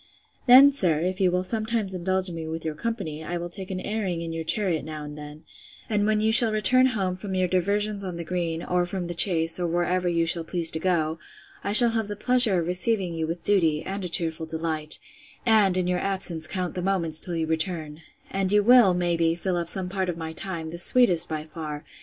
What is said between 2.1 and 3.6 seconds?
me with your company, I will